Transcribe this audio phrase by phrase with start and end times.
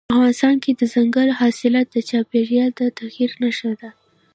[0.13, 3.89] افغانستان کې دځنګل حاصلات د چاپېریال د تغیر نښه ده.